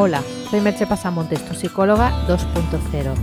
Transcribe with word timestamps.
Hola, 0.00 0.22
soy 0.48 0.60
Merche 0.60 0.86
Pasamontes, 0.86 1.44
tu 1.44 1.54
psicóloga 1.54 2.12
2.0. 2.28 3.14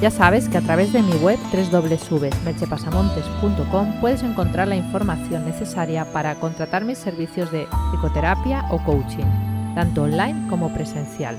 Ya 0.00 0.12
sabes 0.12 0.48
que 0.48 0.58
a 0.58 0.60
través 0.60 0.92
de 0.92 1.02
mi 1.02 1.14
web 1.14 1.40
www.merchepasamontes.com 1.52 4.00
puedes 4.00 4.22
encontrar 4.22 4.68
la 4.68 4.76
información 4.76 5.44
necesaria 5.44 6.04
para 6.12 6.36
contratar 6.36 6.84
mis 6.84 6.98
servicios 6.98 7.50
de 7.50 7.66
psicoterapia 7.90 8.64
o 8.70 8.78
coaching, 8.84 9.26
tanto 9.74 10.04
online 10.04 10.46
como 10.48 10.72
presencial. 10.72 11.36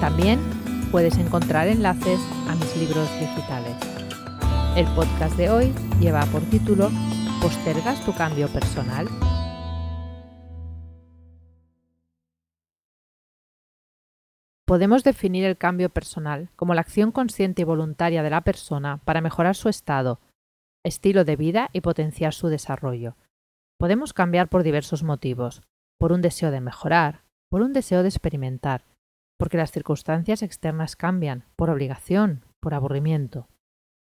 También 0.00 0.38
puedes 0.90 1.16
encontrar 1.16 1.68
enlaces 1.68 2.20
a 2.50 2.54
mis 2.56 2.76
libros 2.76 3.08
digitales. 3.18 3.74
El 4.76 4.84
podcast 4.88 5.34
de 5.38 5.48
hoy 5.48 5.72
lleva 5.98 6.26
por 6.26 6.42
título 6.42 6.90
¿Postergas 7.40 8.04
tu 8.04 8.12
cambio 8.12 8.48
personal? 8.48 9.08
Podemos 14.66 15.04
definir 15.04 15.44
el 15.44 15.58
cambio 15.58 15.90
personal 15.90 16.48
como 16.56 16.74
la 16.74 16.80
acción 16.80 17.12
consciente 17.12 17.62
y 17.62 17.64
voluntaria 17.64 18.22
de 18.22 18.30
la 18.30 18.40
persona 18.40 18.98
para 19.04 19.20
mejorar 19.20 19.56
su 19.56 19.68
estado, 19.68 20.20
estilo 20.84 21.24
de 21.24 21.36
vida 21.36 21.68
y 21.72 21.82
potenciar 21.82 22.32
su 22.32 22.48
desarrollo. 22.48 23.16
Podemos 23.78 24.14
cambiar 24.14 24.48
por 24.48 24.62
diversos 24.62 25.02
motivos, 25.02 25.62
por 25.98 26.12
un 26.12 26.22
deseo 26.22 26.50
de 26.50 26.62
mejorar, 26.62 27.24
por 27.50 27.60
un 27.60 27.74
deseo 27.74 28.02
de 28.02 28.08
experimentar, 28.08 28.84
porque 29.38 29.58
las 29.58 29.70
circunstancias 29.70 30.42
externas 30.42 30.96
cambian, 30.96 31.44
por 31.56 31.68
obligación, 31.68 32.44
por 32.60 32.72
aburrimiento. 32.72 33.48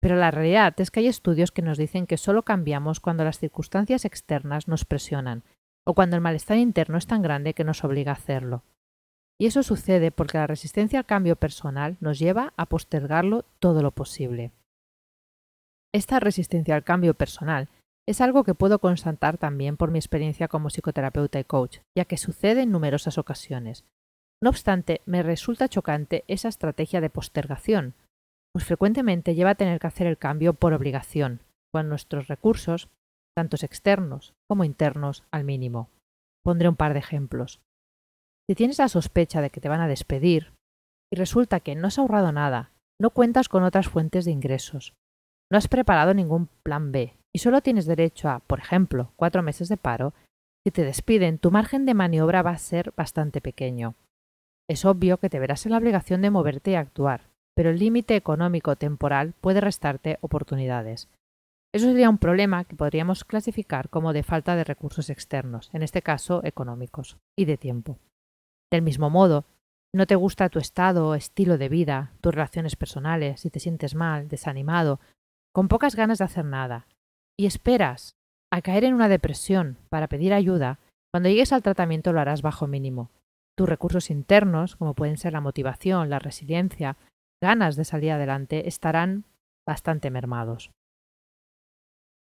Pero 0.02 0.18
la 0.18 0.32
realidad 0.32 0.76
es 0.78 0.92
que 0.92 1.00
hay 1.00 1.08
estudios 1.08 1.52
que 1.52 1.62
nos 1.62 1.78
dicen 1.78 2.06
que 2.06 2.18
solo 2.18 2.44
cambiamos 2.44 3.00
cuando 3.00 3.24
las 3.24 3.40
circunstancias 3.40 4.06
externas 4.06 4.68
nos 4.68 4.86
presionan 4.86 5.44
o 5.86 5.96
cuando 5.96 6.16
el 6.16 6.22
malestar 6.22 6.58
interno 6.58 6.98
es 6.98 7.08
tan 7.08 7.22
grande 7.22 7.54
que 7.54 7.64
nos 7.64 7.84
obliga 7.84 8.12
a 8.12 8.16
hacerlo. 8.16 8.64
Y 9.40 9.48
eso 9.48 9.64
sucede 9.64 10.12
porque 10.12 10.38
la 10.38 10.48
resistencia 10.48 11.00
al 11.00 11.06
cambio 11.06 11.36
personal 11.36 11.98
nos 12.00 12.20
lleva 12.20 12.54
a 12.56 12.68
postergarlo 12.68 13.46
todo 13.60 13.82
lo 13.82 13.92
posible. 13.92 14.52
Esta 15.94 16.20
resistencia 16.20 16.76
al 16.76 16.84
cambio 16.84 17.14
personal 17.14 17.70
es 18.08 18.20
algo 18.20 18.44
que 18.44 18.56
puedo 18.56 18.80
constatar 18.80 19.38
también 19.38 19.78
por 19.78 19.92
mi 19.92 20.00
experiencia 20.00 20.48
como 20.48 20.70
psicoterapeuta 20.70 21.40
y 21.40 21.44
coach, 21.44 21.80
ya 21.96 22.06
que 22.06 22.18
sucede 22.18 22.64
en 22.64 22.72
numerosas 22.72 23.18
ocasiones. 23.18 23.86
No 24.42 24.50
obstante, 24.50 25.02
me 25.06 25.24
resulta 25.24 25.70
chocante 25.70 26.26
esa 26.28 26.50
estrategia 26.50 27.00
de 27.00 27.10
postergación, 27.10 27.94
pues 28.52 28.66
frecuentemente 28.66 29.36
lleva 29.36 29.52
a 29.52 29.56
tener 29.56 29.80
que 29.80 29.88
hacer 29.88 30.06
el 30.06 30.18
cambio 30.18 30.54
por 30.54 30.74
obligación, 30.74 31.40
con 31.72 31.88
nuestros 31.88 32.28
recursos, 32.28 32.90
tantos 33.36 33.64
externos 33.64 34.34
como 34.48 34.64
internos, 34.64 35.24
al 35.32 35.44
mínimo. 35.44 35.90
Pondré 36.44 36.68
un 36.68 36.76
par 36.76 36.94
de 36.94 37.00
ejemplos. 37.00 37.62
Si 38.50 38.56
tienes 38.56 38.78
la 38.80 38.90
sospecha 38.90 39.42
de 39.42 39.50
que 39.50 39.62
te 39.62 39.70
van 39.70 39.82
a 39.82 39.88
despedir 39.88 40.54
y 41.12 41.16
resulta 41.16 41.60
que 41.60 41.76
no 41.76 41.88
has 41.88 41.98
ahorrado 41.98 42.32
nada, 42.32 42.72
no 43.00 43.12
cuentas 43.12 43.50
con 43.50 43.64
otras 43.64 43.88
fuentes 43.88 44.26
de 44.26 44.32
ingresos, 44.32 44.94
no 45.52 45.58
has 45.58 45.68
preparado 45.68 46.14
ningún 46.14 46.48
plan 46.64 46.92
B 46.92 47.16
y 47.34 47.40
solo 47.40 47.62
tienes 47.62 47.86
derecho 47.86 48.30
a, 48.30 48.40
por 48.40 48.60
ejemplo, 48.60 49.12
cuatro 49.16 49.44
meses 49.44 49.70
de 49.70 49.78
paro, 49.78 50.14
si 50.66 50.72
te 50.72 50.84
despiden, 50.84 51.40
tu 51.40 51.52
margen 51.52 51.86
de 51.86 51.94
maniobra 51.94 52.42
va 52.42 52.52
a 52.52 52.58
ser 52.58 52.94
bastante 52.96 53.42
pequeño. 53.42 53.96
Es 54.70 54.86
obvio 54.86 55.18
que 55.18 55.30
te 55.30 55.40
verás 55.40 55.66
en 55.66 55.74
la 55.74 55.78
obligación 55.78 56.22
de 56.22 56.32
moverte 56.32 56.72
y 56.72 56.76
actuar, 56.76 57.30
pero 57.56 57.70
el 57.70 57.80
límite 57.80 58.16
económico 58.16 58.76
temporal 58.76 59.34
puede 59.42 59.62
restarte 59.62 60.18
oportunidades. 60.22 61.10
Eso 61.74 61.88
sería 61.88 62.10
un 62.10 62.18
problema 62.18 62.66
que 62.66 62.76
podríamos 62.76 63.26
clasificar 63.26 63.90
como 63.90 64.14
de 64.14 64.24
falta 64.24 64.56
de 64.56 64.64
recursos 64.64 65.10
externos, 65.10 65.70
en 65.74 65.84
este 65.84 66.02
caso 66.02 66.42
económicos, 66.44 67.18
y 67.38 67.46
de 67.46 67.58
tiempo. 67.58 67.98
Del 68.74 68.82
mismo 68.82 69.12
modo, 69.12 69.46
no 69.94 70.08
te 70.08 70.16
gusta 70.16 70.50
tu 70.50 70.58
estado 70.58 71.08
o 71.08 71.14
estilo 71.14 71.60
de 71.60 71.70
vida, 71.70 72.12
tus 72.22 72.34
relaciones 72.34 72.76
personales, 72.76 73.42
si 73.42 73.52
te 73.52 73.60
sientes 73.60 73.94
mal, 73.94 74.28
desanimado, 74.30 75.00
con 75.54 75.68
pocas 75.68 75.96
ganas 75.96 76.18
de 76.18 76.24
hacer 76.24 76.44
nada, 76.44 76.88
y 77.40 77.46
esperas 77.46 78.16
a 78.52 78.64
caer 78.64 78.86
en 78.86 78.96
una 78.96 79.10
depresión 79.10 79.78
para 79.90 80.08
pedir 80.08 80.34
ayuda, 80.34 80.80
cuando 81.14 81.30
llegues 81.30 81.54
al 81.54 81.62
tratamiento 81.62 82.14
lo 82.14 82.20
harás 82.20 82.42
bajo 82.42 82.66
mínimo. 82.66 83.12
Tus 83.56 83.70
recursos 83.70 84.10
internos, 84.10 84.76
como 84.76 84.96
pueden 84.96 85.18
ser 85.18 85.34
la 85.34 85.42
motivación, 85.42 86.10
la 86.10 86.18
resiliencia, 86.18 86.98
ganas 87.44 87.76
de 87.76 87.86
salir 87.86 88.12
adelante, 88.12 88.68
estarán 88.68 89.26
bastante 89.68 90.10
mermados. 90.10 90.72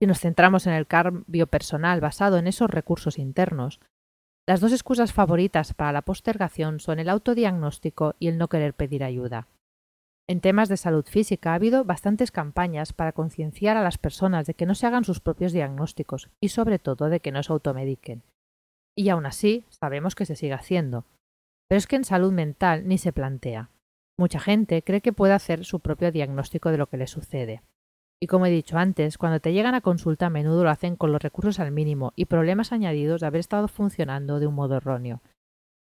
Si 0.01 0.07
nos 0.07 0.21
centramos 0.21 0.69
en 0.69 0.75
el 0.75 0.87
cambio 0.87 1.49
personal 1.49 2.01
basado 2.01 2.39
en 2.39 2.47
esos 2.47 2.71
recursos 2.71 3.19
internos, 3.19 3.81
las 4.49 4.61
dos 4.61 4.73
excusas 4.73 5.13
favoritas 5.13 5.75
para 5.75 5.93
la 5.93 6.03
postergación 6.03 6.79
son 6.79 7.01
el 7.01 7.09
autodiagnóstico 7.09 8.15
y 8.21 8.29
el 8.29 8.39
no 8.39 8.49
querer 8.49 8.75
pedir 8.75 9.03
ayuda. 9.03 9.49
En 10.29 10.41
temas 10.41 10.69
de 10.69 10.77
salud 10.77 11.05
física 11.05 11.53
ha 11.53 11.55
habido 11.55 11.85
bastantes 11.85 12.31
campañas 12.31 12.93
para 12.93 13.13
concienciar 13.13 13.77
a 13.77 13.83
las 13.83 13.99
personas 13.99 14.47
de 14.47 14.55
que 14.55 14.67
no 14.67 14.75
se 14.75 14.87
hagan 14.87 15.05
sus 15.05 15.21
propios 15.21 15.53
diagnósticos 15.53 16.31
y 16.41 16.49
sobre 16.49 16.79
todo 16.79 17.09
de 17.09 17.21
que 17.21 17.33
no 17.33 17.43
se 17.43 17.53
automediquen. 17.53 18.23
Y 18.97 19.09
aún 19.09 19.27
así 19.27 19.65
sabemos 19.69 20.15
que 20.15 20.27
se 20.27 20.37
sigue 20.37 20.55
haciendo. 20.55 21.05
Pero 21.69 21.79
es 21.79 21.87
que 21.87 21.97
en 21.97 22.05
salud 22.05 22.33
mental 22.33 22.87
ni 22.87 22.99
se 22.99 23.13
plantea. 23.13 23.71
Mucha 24.19 24.41
gente 24.41 24.83
cree 24.83 25.01
que 25.01 25.13
puede 25.13 25.33
hacer 25.33 25.65
su 25.65 25.81
propio 25.81 26.11
diagnóstico 26.11 26.71
de 26.71 26.79
lo 26.79 26.89
que 26.89 26.97
le 26.97 27.07
sucede. 27.07 27.63
Y 28.21 28.29
como 28.29 28.47
he 28.47 28.51
dicho 28.51 28.79
antes, 28.79 29.19
cuando 29.19 29.41
te 29.41 29.53
llegan 29.53 29.75
a 29.75 29.83
consulta 29.83 30.27
a 30.27 30.31
menudo 30.31 30.65
lo 30.65 30.71
hacen 30.71 30.97
con 30.97 31.13
los 31.13 31.23
recursos 31.23 31.61
al 31.61 31.71
mínimo 31.71 32.13
y 32.17 32.25
problemas 32.25 32.73
añadidos 32.73 33.21
de 33.21 33.27
haber 33.27 33.41
estado 33.41 33.69
funcionando 33.69 34.41
de 34.41 34.47
un 34.47 34.55
modo 34.55 34.77
erróneo. 34.77 35.21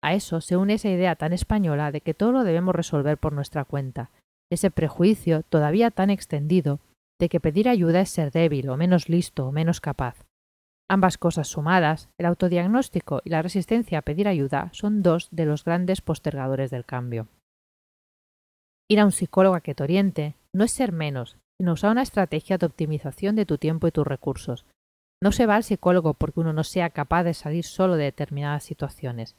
A 0.03 0.15
eso 0.15 0.41
se 0.41 0.57
une 0.57 0.75
esa 0.75 0.89
idea 0.89 1.17
tan 1.17 1.33
española 1.33 1.91
de 1.93 2.01
que 2.01 2.15
todo 2.15 2.33
lo 2.33 2.45
debemos 2.45 2.75
resolver 2.75 3.19
por 3.19 3.33
nuestra 3.33 3.65
cuenta, 3.65 4.11
ese 4.51 4.71
prejuicio 4.71 5.43
todavía 5.45 5.91
tan 5.91 6.11
extendido 6.11 6.81
de 7.19 7.29
que 7.29 7.41
pedir 7.41 7.69
ayuda 7.69 8.01
es 8.01 8.11
ser 8.11 8.31
débil 8.33 8.69
o 8.69 8.77
menos 8.77 9.09
listo 9.09 9.47
o 9.47 9.53
menos 9.53 9.81
capaz. 9.81 10.27
Ambas 10.91 11.19
cosas 11.19 11.49
sumadas, 11.49 12.11
el 12.19 12.27
autodiagnóstico 12.27 13.23
y 13.25 13.31
la 13.31 13.43
resistencia 13.43 13.99
a 13.99 14.03
pedir 14.03 14.29
ayuda, 14.29 14.69
son 14.73 15.03
dos 15.03 15.29
de 15.31 15.47
los 15.47 15.65
grandes 15.65 16.03
postergadores 16.03 16.71
del 16.71 16.85
cambio. 16.85 17.29
Ir 18.91 19.01
a 19.01 19.05
un 19.07 19.13
psicólogo 19.13 19.55
a 19.55 19.61
que 19.61 19.75
te 19.75 19.85
oriente 19.85 20.37
no 20.53 20.65
es 20.65 20.73
ser 20.73 20.93
menos, 20.93 21.39
sino 21.63 21.75
usar 21.75 21.93
una 21.93 22.03
estrategia 22.03 22.59
de 22.59 22.67
optimización 22.67 23.37
de 23.37 23.47
tu 23.47 23.57
tiempo 23.57 23.87
y 23.87 23.93
tus 23.93 24.05
recursos. 24.05 24.67
No 25.23 25.31
se 25.31 25.47
va 25.47 25.55
al 25.55 25.63
psicólogo 25.63 26.15
porque 26.15 26.41
uno 26.41 26.53
no 26.53 26.65
sea 26.65 26.91
capaz 26.91 27.23
de 27.23 27.35
salir 27.35 27.63
solo 27.63 27.95
de 27.95 28.03
determinadas 28.03 28.65
situaciones. 28.65 29.37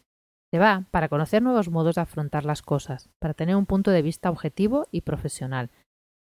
Se 0.49 0.57
va 0.57 0.85
para 0.89 1.09
conocer 1.09 1.43
nuevos 1.43 1.67
modos 1.67 1.95
de 1.95 2.01
afrontar 2.01 2.45
las 2.45 2.61
cosas, 2.61 3.09
para 3.19 3.33
tener 3.33 3.57
un 3.57 3.65
punto 3.65 3.91
de 3.91 4.01
vista 4.01 4.29
objetivo 4.29 4.87
y 4.89 5.01
profesional, 5.01 5.69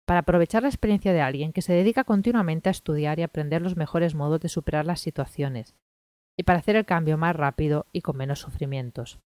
para 0.07 0.21
aprovechar 0.21 0.63
la 0.63 0.69
experiencia 0.69 1.13
de 1.13 1.21
alguien 1.21 1.53
que 1.53 1.61
se 1.61 1.73
dedica 1.73 2.05
continuamente 2.05 2.69
a 2.69 2.71
estudiar 2.71 3.19
y 3.19 3.21
aprender 3.21 3.61
los 3.61 3.77
mejores 3.77 4.15
modos 4.15 4.41
de 4.41 4.49
superar 4.49 4.87
las 4.87 4.99
situaciones, 4.99 5.75
y 6.39 6.41
para 6.41 6.57
hacer 6.57 6.75
el 6.75 6.87
cambio 6.87 7.19
más 7.19 7.35
rápido 7.35 7.85
y 7.91 8.01
con 8.01 8.17
menos 8.17 8.39
sufrimientos. 8.39 9.19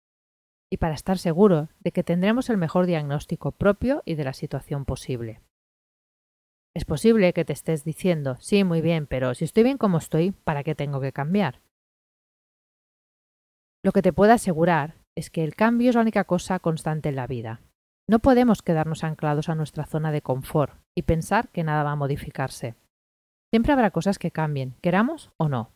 Y 0.69 0.79
para 0.79 0.95
estar 0.95 1.17
seguro 1.17 1.69
de 1.79 1.93
que 1.93 2.03
tendremos 2.03 2.49
el 2.49 2.57
mejor 2.57 2.87
diagnóstico 2.87 3.53
propio 3.53 4.03
y 4.03 4.15
de 4.15 4.25
la 4.25 4.33
situación 4.33 4.83
posible. 4.83 5.39
Es 6.77 6.85
posible 6.85 7.33
que 7.33 7.43
te 7.43 7.53
estés 7.53 7.83
diciendo, 7.83 8.37
sí, 8.39 8.63
muy 8.63 8.81
bien, 8.81 9.07
pero 9.07 9.33
si 9.33 9.45
estoy 9.45 9.63
bien 9.63 9.79
como 9.79 9.97
estoy, 9.97 10.29
¿para 10.29 10.63
qué 10.63 10.75
tengo 10.75 11.01
que 11.01 11.11
cambiar? 11.11 11.59
Lo 13.83 13.91
que 13.91 14.03
te 14.03 14.13
puedo 14.13 14.31
asegurar 14.31 14.93
es 15.15 15.31
que 15.31 15.43
el 15.43 15.55
cambio 15.55 15.89
es 15.89 15.95
la 15.95 16.01
única 16.01 16.25
cosa 16.25 16.59
constante 16.59 17.09
en 17.09 17.15
la 17.15 17.25
vida. 17.25 17.61
No 18.07 18.19
podemos 18.19 18.61
quedarnos 18.61 19.03
anclados 19.03 19.49
a 19.49 19.55
nuestra 19.55 19.87
zona 19.87 20.11
de 20.11 20.21
confort 20.21 20.79
y 20.95 21.01
pensar 21.01 21.49
que 21.49 21.63
nada 21.63 21.81
va 21.81 21.93
a 21.93 21.95
modificarse. 21.95 22.75
Siempre 23.51 23.73
habrá 23.73 23.89
cosas 23.89 24.19
que 24.19 24.29
cambien, 24.29 24.75
queramos 24.79 25.31
o 25.37 25.49
no. 25.49 25.71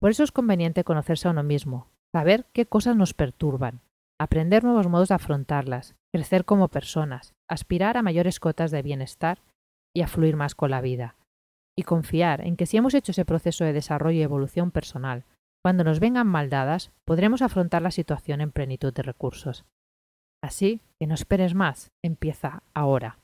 Por 0.00 0.12
eso 0.12 0.24
es 0.24 0.32
conveniente 0.32 0.82
conocerse 0.82 1.28
a 1.28 1.32
uno 1.32 1.42
mismo, 1.42 1.90
saber 2.10 2.46
qué 2.54 2.64
cosas 2.64 2.96
nos 2.96 3.12
perturban, 3.12 3.82
aprender 4.18 4.64
nuevos 4.64 4.88
modos 4.88 5.08
de 5.08 5.16
afrontarlas, 5.16 5.94
crecer 6.10 6.46
como 6.46 6.68
personas, 6.68 7.34
aspirar 7.50 7.98
a 7.98 8.02
mayores 8.02 8.40
cotas 8.40 8.70
de 8.70 8.80
bienestar 8.80 9.42
y 9.98 10.02
a 10.02 10.06
fluir 10.06 10.36
más 10.36 10.54
con 10.54 10.70
la 10.70 10.80
vida. 10.80 11.16
Y 11.76 11.82
confiar 11.82 12.40
en 12.42 12.56
que 12.56 12.66
si 12.66 12.76
hemos 12.76 12.94
hecho 12.94 13.10
ese 13.10 13.24
proceso 13.24 13.64
de 13.64 13.72
desarrollo 13.72 14.20
y 14.20 14.22
evolución 14.22 14.70
personal, 14.70 15.24
cuando 15.60 15.82
nos 15.82 15.98
vengan 15.98 16.28
mal 16.28 16.50
dadas, 16.50 16.92
podremos 17.04 17.42
afrontar 17.42 17.82
la 17.82 17.90
situación 17.90 18.40
en 18.40 18.52
plenitud 18.52 18.94
de 18.94 19.02
recursos. 19.02 19.64
Así 20.40 20.82
que 21.00 21.08
no 21.08 21.14
esperes 21.14 21.54
más, 21.54 21.90
empieza 22.04 22.62
ahora. 22.74 23.18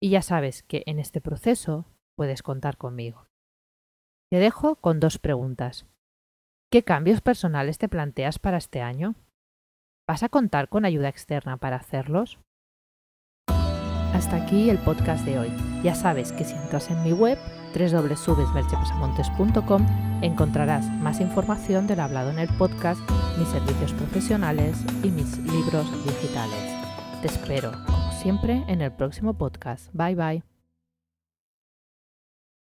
Y 0.00 0.10
ya 0.10 0.22
sabes 0.22 0.62
que 0.62 0.84
en 0.86 1.00
este 1.00 1.20
proceso 1.20 1.84
puedes 2.16 2.44
contar 2.44 2.76
conmigo. 2.76 3.26
Te 4.30 4.38
dejo 4.38 4.76
con 4.76 5.00
dos 5.00 5.18
preguntas. 5.18 5.84
¿Qué 6.70 6.84
cambios 6.84 7.22
personales 7.22 7.78
te 7.78 7.88
planteas 7.88 8.38
para 8.38 8.58
este 8.58 8.82
año? 8.82 9.16
¿Vas 10.08 10.22
a 10.22 10.28
contar 10.28 10.68
con 10.68 10.84
ayuda 10.84 11.08
externa 11.08 11.56
para 11.56 11.74
hacerlos? 11.74 12.38
Hasta 14.14 14.36
aquí 14.36 14.70
el 14.70 14.78
podcast 14.78 15.26
de 15.26 15.38
hoy. 15.38 15.52
Ya 15.82 15.94
sabes 15.94 16.32
que 16.32 16.44
si 16.44 16.54
entras 16.54 16.90
en 16.90 17.02
mi 17.02 17.12
web 17.12 17.36
www.merchepasamontes.com 17.74 19.86
encontrarás 20.22 20.86
más 20.86 21.20
información 21.20 21.88
del 21.88 22.00
hablado 22.00 22.30
en 22.30 22.38
el 22.38 22.48
podcast, 22.56 23.00
mis 23.36 23.48
servicios 23.48 23.92
profesionales 23.92 24.82
y 25.02 25.10
mis 25.10 25.36
libros 25.38 25.92
digitales. 26.04 26.72
Te 27.20 27.26
espero, 27.26 27.72
como 27.86 28.12
siempre, 28.12 28.64
en 28.68 28.80
el 28.80 28.92
próximo 28.92 29.34
podcast. 29.34 29.88
Bye 29.92 30.14
bye. 30.14 30.53